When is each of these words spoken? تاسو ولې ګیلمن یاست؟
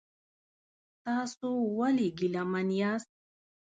تاسو 1.05 1.49
ولې 1.77 2.07
ګیلمن 2.17 2.67
یاست؟ 2.79 3.09